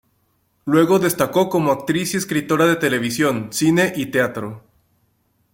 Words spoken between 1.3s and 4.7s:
como actriz y escritora de televisión, cine y teatro.